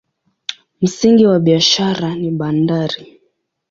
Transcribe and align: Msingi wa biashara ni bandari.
Msingi 0.81 1.25
wa 1.27 1.39
biashara 1.39 2.15
ni 2.15 2.31
bandari. 2.31 3.21